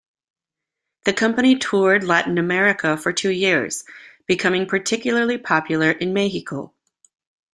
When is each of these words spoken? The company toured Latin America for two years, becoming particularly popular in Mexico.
The 1.05 1.13
company 1.13 1.59
toured 1.59 2.03
Latin 2.03 2.39
America 2.39 2.97
for 2.97 3.13
two 3.13 3.29
years, 3.29 3.83
becoming 4.25 4.65
particularly 4.65 5.37
popular 5.37 5.91
in 5.91 6.11
Mexico. 6.11 6.73